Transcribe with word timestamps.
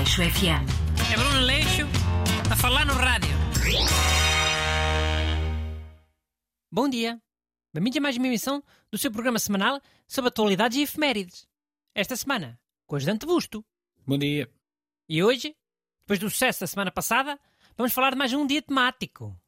Aleixo 0.00 0.22
FM. 0.22 0.64
É 1.12 1.14
Bruno 1.14 1.40
Leixo 1.40 1.82
a 2.50 2.56
falar 2.56 2.86
no 2.86 2.94
rádio. 2.94 3.28
Bom 6.72 6.88
dia. 6.88 7.20
Bem-vindos 7.70 7.98
a 7.98 8.00
mais 8.00 8.16
uma 8.16 8.26
emissão 8.26 8.64
do 8.90 8.96
seu 8.96 9.12
programa 9.12 9.38
semanal 9.38 9.78
sobre 10.08 10.28
atualidades 10.28 10.78
e 10.78 10.82
efemérides. 10.84 11.46
Esta 11.94 12.16
semana, 12.16 12.58
com 12.86 12.94
o 12.94 12.96
ajudante 12.96 13.26
Busto. 13.26 13.62
Bom 14.06 14.16
dia. 14.16 14.50
E 15.06 15.22
hoje, 15.22 15.54
depois 16.00 16.18
do 16.18 16.30
sucesso 16.30 16.60
da 16.60 16.66
semana 16.66 16.90
passada, 16.90 17.38
vamos 17.76 17.92
falar 17.92 18.12
de 18.12 18.16
mais 18.16 18.32
um 18.32 18.46
dia 18.46 18.62
temático. 18.62 19.38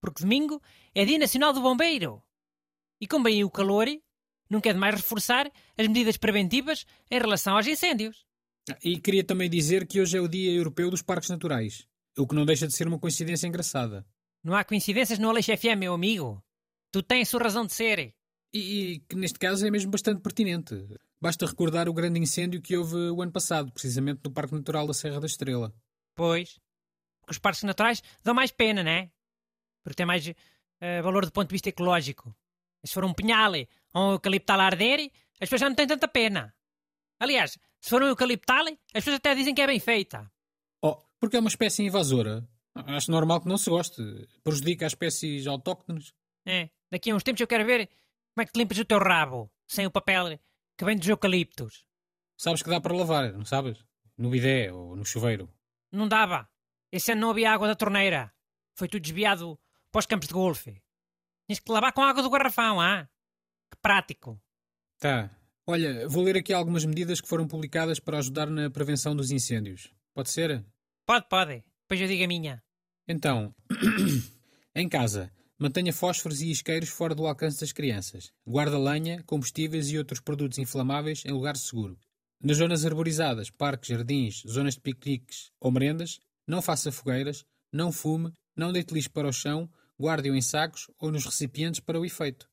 Porque 0.00 0.22
domingo 0.22 0.62
é 0.94 1.04
Dia 1.04 1.18
Nacional 1.18 1.52
do 1.52 1.60
Bombeiro. 1.60 2.22
E 2.98 3.06
como 3.06 3.24
bem 3.24 3.44
o 3.44 3.50
calor, 3.50 3.86
nunca 4.48 4.70
é 4.70 4.72
demais 4.72 4.94
reforçar 4.94 5.52
as 5.76 5.86
medidas 5.86 6.16
preventivas 6.16 6.86
em 7.10 7.18
relação 7.18 7.54
aos 7.54 7.66
incêndios. 7.66 8.29
E 8.82 8.98
queria 9.00 9.24
também 9.24 9.48
dizer 9.48 9.86
que 9.86 10.00
hoje 10.00 10.16
é 10.16 10.20
o 10.20 10.28
Dia 10.28 10.52
Europeu 10.52 10.90
dos 10.90 11.02
Parques 11.02 11.30
Naturais, 11.30 11.86
o 12.16 12.26
que 12.26 12.34
não 12.34 12.44
deixa 12.44 12.66
de 12.66 12.74
ser 12.74 12.86
uma 12.86 12.98
coincidência 12.98 13.46
engraçada. 13.46 14.06
Não 14.42 14.54
há 14.54 14.64
coincidências 14.64 15.18
no 15.18 15.28
Aleixo 15.28 15.56
FM, 15.56 15.78
meu 15.78 15.94
amigo. 15.94 16.42
Tu 16.90 17.02
tens 17.02 17.28
sua 17.28 17.42
razão 17.42 17.66
de 17.66 17.72
ser. 17.72 18.14
E, 18.52 18.58
e 18.58 18.98
que 19.00 19.16
neste 19.16 19.38
caso 19.38 19.66
é 19.66 19.70
mesmo 19.70 19.90
bastante 19.90 20.20
pertinente. 20.20 20.74
Basta 21.20 21.46
recordar 21.46 21.88
o 21.88 21.92
grande 21.92 22.18
incêndio 22.18 22.62
que 22.62 22.76
houve 22.76 22.96
o 22.96 23.22
ano 23.22 23.30
passado, 23.30 23.70
precisamente 23.70 24.20
no 24.24 24.30
Parque 24.30 24.54
Natural 24.54 24.86
da 24.86 24.94
Serra 24.94 25.20
da 25.20 25.26
Estrela. 25.26 25.72
Pois. 26.14 26.58
Porque 27.20 27.32
os 27.32 27.38
parques 27.38 27.62
naturais 27.62 28.02
dão 28.24 28.34
mais 28.34 28.50
pena, 28.50 28.82
né? 28.82 29.10
Porque 29.84 29.96
tem 29.96 30.06
mais 30.06 30.26
eh, 30.80 31.02
valor 31.02 31.26
do 31.26 31.32
ponto 31.32 31.48
de 31.48 31.54
vista 31.54 31.68
ecológico. 31.68 32.34
Se 32.84 32.94
for 32.94 33.04
um 33.04 33.12
pinhal 33.12 33.52
ou 33.94 34.08
um 34.08 34.12
eucaliptal 34.12 34.58
a 34.60 34.64
arder, 34.64 35.10
as 35.34 35.48
pessoas 35.48 35.60
já 35.60 35.68
não 35.68 35.76
têm 35.76 35.86
tanta 35.86 36.08
pena. 36.08 36.54
Aliás, 37.20 37.58
se 37.80 37.90
for 37.90 38.02
um 38.02 38.06
eucaliptal, 38.06 38.66
as 38.66 39.04
pessoas 39.04 39.16
até 39.16 39.34
dizem 39.34 39.54
que 39.54 39.62
é 39.62 39.66
bem 39.66 39.80
feita. 39.80 40.30
Oh, 40.82 40.96
porque 41.18 41.36
é 41.36 41.40
uma 41.40 41.48
espécie 41.48 41.82
invasora. 41.82 42.46
Acho 42.74 43.10
normal 43.10 43.40
que 43.40 43.48
não 43.48 43.58
se 43.58 43.68
goste. 43.68 44.02
Prejudica 44.42 44.86
as 44.86 44.92
espécies 44.92 45.46
autóctones. 45.46 46.14
É, 46.46 46.70
daqui 46.90 47.10
a 47.10 47.14
uns 47.14 47.22
tempos 47.22 47.40
eu 47.40 47.46
quero 47.46 47.64
ver 47.64 47.86
como 48.34 48.42
é 48.42 48.46
que 48.46 48.52
te 48.52 48.58
limpas 48.58 48.78
o 48.78 48.84
teu 48.84 48.98
rabo, 48.98 49.50
sem 49.66 49.86
o 49.86 49.90
papel 49.90 50.38
que 50.76 50.84
vem 50.84 50.96
dos 50.96 51.08
eucaliptos. 51.08 51.84
Sabes 52.38 52.62
que 52.62 52.70
dá 52.70 52.80
para 52.80 52.96
lavar, 52.96 53.32
não 53.32 53.44
sabes? 53.44 53.84
No 54.16 54.30
bidé 54.30 54.72
ou 54.72 54.96
no 54.96 55.04
chuveiro. 55.04 55.52
Não 55.92 56.08
dava. 56.08 56.48
Esse 56.92 57.12
ano 57.12 57.22
não 57.22 57.30
havia 57.30 57.52
água 57.52 57.68
da 57.68 57.74
torneira. 57.74 58.32
Foi 58.74 58.88
tudo 58.88 59.02
desviado 59.02 59.58
para 59.90 59.98
os 59.98 60.06
campos 60.06 60.28
de 60.28 60.34
golfe. 60.34 60.82
Tinhas 61.46 61.60
que 61.60 61.70
lavar 61.70 61.92
com 61.92 62.02
água 62.02 62.22
do 62.22 62.30
garrafão, 62.30 62.80
ah? 62.80 63.08
Que 63.70 63.76
prático. 63.82 64.40
Tá. 64.98 65.30
Olha, 65.70 66.08
vou 66.08 66.24
ler 66.24 66.36
aqui 66.36 66.52
algumas 66.52 66.84
medidas 66.84 67.20
que 67.20 67.28
foram 67.28 67.46
publicadas 67.46 68.00
para 68.00 68.18
ajudar 68.18 68.50
na 68.50 68.68
prevenção 68.68 69.14
dos 69.14 69.30
incêndios. 69.30 69.88
Pode 70.12 70.28
ser? 70.28 70.64
Pode, 71.06 71.28
pode. 71.28 71.62
Depois 71.82 72.00
eu 72.00 72.08
digo 72.08 72.24
a 72.24 72.26
minha. 72.26 72.60
Então, 73.06 73.54
em 74.74 74.88
casa, 74.88 75.30
mantenha 75.56 75.92
fósforos 75.92 76.40
e 76.40 76.50
isqueiros 76.50 76.88
fora 76.88 77.14
do 77.14 77.24
alcance 77.24 77.60
das 77.60 77.70
crianças. 77.70 78.32
Guarda 78.44 78.76
lenha, 78.76 79.22
combustíveis 79.22 79.88
e 79.90 79.96
outros 79.96 80.18
produtos 80.18 80.58
inflamáveis 80.58 81.22
em 81.24 81.30
lugar 81.30 81.56
seguro. 81.56 81.96
Nas 82.42 82.56
zonas 82.56 82.84
arborizadas, 82.84 83.48
parques, 83.48 83.90
jardins, 83.90 84.42
zonas 84.48 84.74
de 84.74 84.80
piqueniques 84.80 85.52
ou 85.60 85.70
merendas, 85.70 86.18
não 86.48 86.60
faça 86.60 86.90
fogueiras, 86.90 87.44
não 87.72 87.92
fume, 87.92 88.32
não 88.56 88.72
deite 88.72 88.92
lixo 88.92 89.12
para 89.12 89.28
o 89.28 89.32
chão, 89.32 89.70
guarde-o 89.96 90.34
em 90.34 90.42
sacos 90.42 90.90
ou 90.98 91.12
nos 91.12 91.24
recipientes 91.24 91.78
para 91.78 92.00
o 92.00 92.04
efeito. 92.04 92.50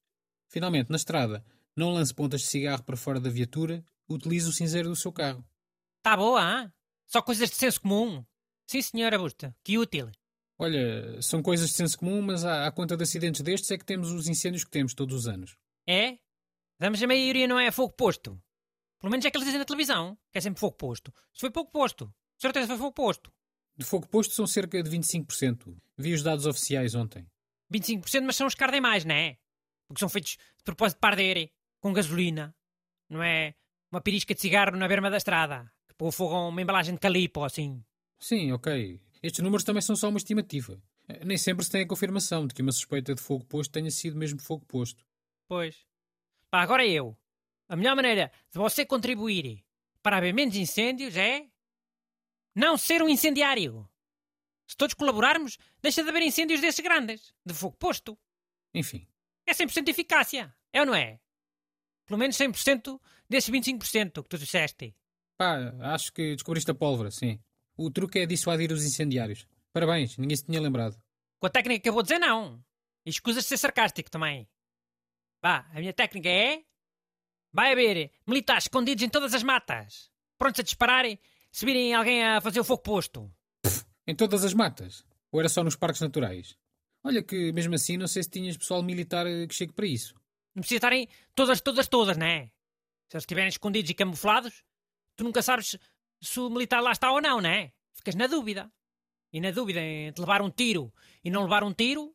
Finalmente, 0.48 0.92
na 0.92 0.98
estrada, 0.98 1.44
não 1.78 1.92
lance 1.92 2.14
pontas 2.14 2.42
de 2.42 2.48
cigarro 2.48 2.84
para 2.84 2.98
fora 2.98 3.20
da 3.20 3.30
viatura, 3.30 3.84
utilize 4.10 4.50
o 4.50 4.54
cinzeiro 4.54 4.90
do 4.90 4.96
seu 4.96 5.12
carro. 5.12 5.46
Tá 6.02 6.18
boa, 6.18 6.42
ah? 6.42 6.72
Só 7.06 7.22
coisas 7.22 7.50
de 7.50 7.56
senso 7.56 7.82
comum. 7.82 8.26
Sim, 8.66 8.82
senhora 8.82 9.18
Busta. 9.18 9.56
Que 9.64 9.78
útil. 9.78 10.12
Olha, 10.60 11.22
são 11.22 11.42
coisas 11.42 11.70
de 11.70 11.76
senso 11.76 11.98
comum, 11.98 12.22
mas 12.22 12.44
à, 12.44 12.66
à 12.66 12.72
conta 12.72 12.98
de 12.98 13.04
acidentes 13.04 13.42
destes 13.42 13.70
é 13.72 13.78
que 13.78 13.86
temos 13.86 14.12
os 14.12 14.28
incêndios 14.28 14.64
que 14.64 14.72
temos 14.72 14.94
todos 14.94 15.16
os 15.16 15.28
anos. 15.28 15.56
É? 15.88 16.18
Mas 16.80 17.02
a 17.02 17.08
maioria 17.08 17.48
não 17.48 17.60
é 17.60 17.72
fogo 17.72 17.94
posto. 17.94 18.42
Pelo 19.00 19.12
menos 19.12 19.26
é 19.26 19.32
que 19.32 19.38
eles 19.38 19.46
dizem 19.46 19.60
na 19.60 19.66
televisão, 19.66 20.18
que 20.32 20.38
é 20.38 20.42
sempre 20.42 20.60
fogo 20.60 20.76
posto. 20.76 21.14
Se 21.34 21.42
foi 21.42 21.52
pouco 21.52 21.72
posto, 21.72 22.14
certeza 22.38 22.68
foi 22.68 22.78
fogo 22.78 22.94
posto. 22.94 23.32
De 23.78 23.86
fogo 23.86 24.08
posto 24.08 24.34
são 24.34 24.48
cerca 24.48 24.82
de 24.82 24.90
25%. 24.90 25.78
Vi 25.98 26.14
os 26.14 26.24
dados 26.24 26.48
oficiais 26.48 26.96
ontem. 26.96 27.30
25%, 27.72 28.24
mas 28.24 28.36
são 28.36 28.48
os 28.48 28.56
que 28.56 28.64
ardem 28.64 28.82
mais, 28.82 29.06
não 29.06 29.14
é? 29.14 29.38
Porque 29.88 30.00
são 30.00 30.10
feitos 30.10 30.38
de 30.58 30.64
propósito 30.64 31.00
para 31.00 31.12
arder, 31.12 31.52
com 31.80 31.94
gasolina. 31.94 32.56
Não 33.10 33.22
é 33.24 33.56
uma 33.92 34.02
pirisca 34.02 34.34
de 34.36 34.42
cigarro 34.42 34.76
na 34.78 34.88
berma 34.88 35.10
da 35.10 35.18
estrada, 35.18 35.72
que 35.88 35.96
põe 35.96 36.12
fogo 36.12 36.36
a 36.36 36.48
uma 36.48 36.62
embalagem 36.62 36.94
de 36.94 37.00
calipo, 37.00 37.44
assim. 37.44 37.84
Sim, 38.20 38.52
ok. 38.52 39.00
Estes 39.24 39.44
números 39.44 39.64
também 39.64 39.82
são 39.82 39.96
só 39.96 40.10
uma 40.10 40.18
estimativa. 40.18 40.82
Eh, 41.08 41.24
Nem 41.26 41.38
sempre 41.38 41.64
se 41.66 41.72
tem 41.72 41.84
a 41.84 41.88
confirmação 41.88 42.46
de 42.48 42.54
que 42.54 42.62
uma 42.62 42.72
suspeita 42.72 43.16
de 43.16 43.22
fogo 43.22 43.46
posto 43.46 43.72
tenha 43.72 43.90
sido 43.92 44.18
mesmo 44.18 44.42
fogo 44.42 44.66
posto. 44.66 45.06
Pois. 45.48 45.86
Pá, 46.52 46.62
agora 46.62 46.86
eu. 46.86 47.18
A 47.70 47.76
melhor 47.76 47.96
maneira 47.96 48.32
de 48.52 48.58
você 48.58 48.86
contribuir 48.86 49.64
para 50.02 50.18
haver 50.18 50.34
menos 50.34 50.56
incêndios 50.56 51.16
é. 51.16 51.48
Não 52.56 52.78
ser 52.78 53.02
um 53.04 53.10
incendiário. 53.10 53.88
Se 54.68 54.76
todos 54.76 54.94
colaborarmos, 54.96 55.58
deixa 55.82 56.04
de 56.04 56.10
haver 56.10 56.24
incêndios 56.24 56.60
desses 56.60 56.80
grandes, 56.82 57.34
de 57.46 57.54
fogo 57.54 57.78
posto. 57.78 58.18
Enfim, 58.74 59.08
É 59.46 59.54
100% 59.54 59.84
de 59.86 59.92
eficácia. 59.92 60.54
É 60.74 60.82
ou 60.82 60.86
não 60.86 60.96
é? 60.96 61.20
Pelo 62.08 62.18
menos 62.18 62.38
100% 62.38 63.00
desses 63.30 63.50
25% 63.50 64.24
que 64.24 64.30
tu 64.30 64.38
disseste. 64.38 64.96
pá, 65.38 65.74
acho 65.94 66.12
que 66.12 66.34
descobriste 66.34 66.72
a 66.72 66.74
pólvora, 66.74 67.12
sim. 67.12 67.40
O 67.78 67.92
truque 67.92 68.20
é 68.20 68.26
dissuadir 68.26 68.72
os 68.72 68.84
incendiários. 68.84 69.46
Parabéns, 69.72 70.18
ninguém 70.18 70.36
se 70.36 70.46
tinha 70.46 70.60
lembrado. 70.60 70.98
Com 71.40 71.46
a 71.46 71.50
técnica 71.50 71.84
que 71.84 71.90
eu 71.90 71.94
vou 71.94 72.02
dizer, 72.02 72.18
não. 72.18 72.64
E 73.06 73.10
escusas 73.10 73.44
de 73.44 73.50
ser 73.50 73.58
sarcástico 73.58 74.10
também. 74.10 74.50
Vá, 75.44 75.70
a 75.72 75.80
minha 75.80 75.94
técnica 75.94 76.30
é. 76.30 76.64
Vai 77.54 77.74
haver 77.74 78.12
militares 78.26 78.64
escondidos 78.64 79.04
em 79.04 79.10
todas 79.10 79.34
as 79.34 79.44
matas, 79.44 80.10
prontos 80.38 80.60
a 80.60 80.64
disparar 80.64 81.06
se 81.52 81.66
virem 81.66 81.94
alguém 81.94 82.24
a 82.24 82.42
fazer 82.42 82.60
o 82.60 82.64
fogo 82.64 82.82
posto. 82.82 83.32
Em 84.06 84.16
todas 84.16 84.44
as 84.44 84.54
matas? 84.54 85.04
Ou 85.32 85.40
era 85.40 85.50
só 85.50 85.64
nos 85.64 85.76
parques 85.76 86.02
naturais? 86.02 86.58
Olha 87.04 87.22
que, 87.22 87.52
mesmo 87.52 87.76
assim, 87.76 87.98
não 87.98 88.08
sei 88.08 88.24
se 88.24 88.30
tinhas 88.30 88.58
pessoal 88.58 88.82
militar 88.84 89.26
eh, 89.28 89.46
que 89.48 89.56
chegue 89.56 89.74
para 89.74 89.86
isso. 89.86 90.16
Não 90.58 90.62
precisa 90.62 90.78
estarem 90.78 91.08
todas, 91.36 91.62
todas, 91.62 91.88
todas, 91.88 92.18
não 92.18 92.26
é? 92.26 92.48
Se 93.10 93.16
eles 93.16 93.22
estiverem 93.22 93.48
escondidos 93.48 93.92
e 93.92 93.94
camuflados, 93.94 94.64
tu 95.16 95.24
nunca 95.24 95.44
sabes 95.44 95.78
se 96.20 96.40
o 96.40 96.50
militar 96.50 96.82
lá 96.82 96.92
está 96.92 97.12
ou 97.12 97.22
não, 97.22 97.40
não 97.40 97.48
é? 97.48 97.72
Ficas 97.94 98.16
na 98.16 98.26
dúvida. 98.26 98.68
E 99.32 99.40
na 99.40 99.52
dúvida 99.52 99.80
entre 99.80 100.20
levar 100.20 100.42
um 100.42 100.50
tiro 100.50 100.92
e 101.24 101.30
não 101.30 101.44
levar 101.44 101.64
um 101.64 101.72
tiro, 101.72 102.12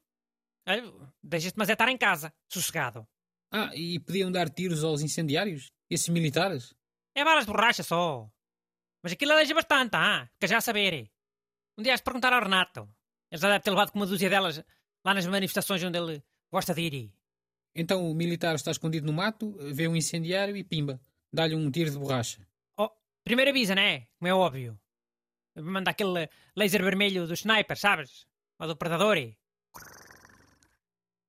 olha, 0.67 0.93
deixas-te 1.23 1.57
mas 1.57 1.69
é 1.69 1.75
estar 1.75 1.89
em 1.89 1.97
casa, 1.97 2.35
sossegado. 2.49 3.07
Ah, 3.53 3.71
e 3.77 4.01
podiam 4.01 4.33
dar 4.33 4.51
tiros 4.51 4.83
aos 4.83 5.03
incendiários? 5.03 5.71
Esses 5.89 6.09
militares? 6.09 6.75
É 7.15 7.25
balas 7.25 7.47
de 7.47 7.53
borracha 7.53 7.85
só. 7.85 8.29
Mas 9.05 9.13
aquilo 9.13 9.31
aleja 9.35 9.55
bastante, 9.55 9.95
ah? 9.95 10.29
Fica 10.33 10.49
já 10.49 10.59
a 10.59 10.61
saber. 10.61 11.09
Um 11.79 11.83
dia 11.85 11.95
has 11.95 12.01
de 12.01 12.05
perguntar 12.05 12.33
ao 12.33 12.43
Renato. 12.43 12.93
Ele 13.31 13.41
já 13.41 13.49
deve 13.49 13.63
ter 13.63 13.71
levado 13.71 13.93
com 13.93 14.01
uma 14.01 14.07
dúzia 14.07 14.29
delas 14.29 14.65
lá 15.05 15.15
nas 15.15 15.27
manifestações 15.27 15.81
onde 15.85 15.97
ele 15.97 16.21
gosta 16.51 16.75
de 16.75 16.81
ir. 16.81 17.22
Então 17.75 18.11
o 18.11 18.15
militar 18.15 18.55
está 18.55 18.71
escondido 18.71 19.07
no 19.07 19.13
mato, 19.13 19.57
vê 19.73 19.89
um 19.89 19.97
incendiário 19.97 20.57
e 20.57 20.63
pimba. 20.63 21.01
Dá-lhe 21.33 21.55
um 21.55 21.71
tiro 21.71 21.91
de 21.91 21.99
borracha. 21.99 22.47
Oh, 22.77 22.91
primeiro 23.25 23.51
avisa, 23.51 23.75
né? 23.75 24.07
Como 24.19 24.29
é 24.29 24.35
óbvio. 24.35 24.79
Manda 25.57 25.91
aquele 25.91 26.29
laser 26.57 26.83
vermelho 26.83 27.27
do 27.27 27.35
sniper, 27.35 27.79
sabes? 27.79 28.27
Ou 28.59 28.67
do 28.67 28.77
predador. 28.77 29.17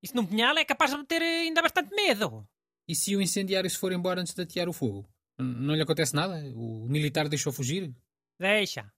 Isso 0.02 0.16
num 0.16 0.26
punhal 0.26 0.58
é 0.58 0.66
capaz 0.66 0.92
de 0.92 1.04
ter 1.06 1.22
ainda 1.22 1.62
bastante 1.62 1.96
medo. 1.96 2.48
E 2.88 2.94
se 2.94 3.16
o 3.16 3.22
incendiário 3.22 3.70
se 3.70 3.78
for 3.78 3.94
embora 3.94 4.20
antes 4.20 4.34
de 4.34 4.42
atear 4.42 4.68
o 4.68 4.74
fogo? 4.74 5.08
Não 5.38 5.74
lhe 5.74 5.82
acontece 5.82 6.14
nada? 6.14 6.36
O 6.54 6.86
militar 6.90 7.30
deixou 7.30 7.54
fugir? 7.54 7.94
Deixa. 8.38 8.92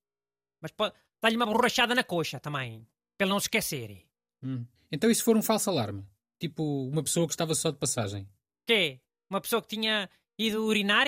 Mas 0.60 0.74
dar-lhe 1.22 1.38
uma 1.38 1.46
borrachada 1.46 1.94
na 1.94 2.04
coxa 2.04 2.40
também. 2.40 2.88
Para 3.18 3.26
ele 3.26 3.34
não 3.34 3.40
se 3.40 3.46
esquecer. 3.46 4.06
Hum. 4.44 4.66
Então 4.92 5.10
e 5.10 5.16
se 5.16 5.24
for 5.24 5.38
um 5.38 5.42
falso 5.42 5.70
alarme? 5.70 6.06
Tipo, 6.40 6.88
uma 6.88 7.04
pessoa 7.04 7.28
que 7.28 7.34
estava 7.34 7.56
só 7.56 7.72
de 7.72 7.78
passagem? 7.78 8.28
Quê? 8.68 9.00
Uma 9.30 9.42
pessoa 9.42 9.62
que 9.62 9.70
tinha 9.70 10.10
ido 10.38 10.66
urinar? 10.66 11.08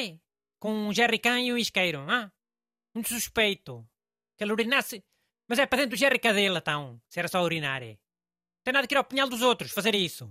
Com 0.59 0.73
um 0.73 0.93
jerrycan 0.93 1.39
e 1.39 1.53
um 1.53 1.57
isqueiro, 1.57 1.99
ah? 2.09 2.31
Muito 2.93 3.09
suspeito. 3.09 3.87
Que 4.37 4.43
ele 4.43 4.53
urinasse. 4.53 5.03
Mas 5.47 5.59
é 5.59 5.65
para 5.65 5.79
dentro 5.79 5.91
do 5.91 5.99
jerrycan 5.99 6.33
dele, 6.33 6.57
então. 6.57 6.99
Se 7.09 7.19
era 7.19 7.27
só 7.27 7.43
urinar. 7.43 7.81
Tem 7.81 8.73
nada 8.73 8.87
que 8.87 8.93
ir 8.93 8.97
ao 8.97 9.03
punhal 9.03 9.29
dos 9.29 9.41
outros 9.41 9.71
fazer 9.71 9.95
isso. 9.95 10.29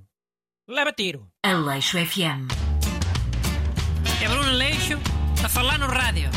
Leva 0.69 0.93
tiro. 0.93 1.31
Aleixo 1.45 1.97
FM. 1.99 2.51
É 4.23 4.29
Bruno 4.29 4.53
Leixo 4.53 4.95
a 5.45 5.49
falar 5.49 5.79
no 5.79 5.87
rádio. 5.87 6.29